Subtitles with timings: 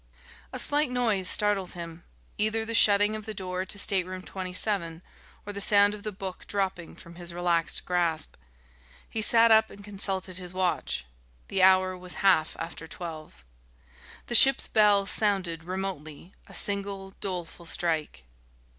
[0.51, 2.03] A slight noise startled him,
[2.35, 5.03] either the shutting of the door to Stateroom 27,
[5.45, 8.33] or the sound of the book dropping from his relaxed grasp.
[9.07, 11.05] He sat up and consulted his watch.
[11.49, 13.45] The hour was half after twelve.
[14.25, 18.21] The ship's bell sounded remotely a single, doleful stroke.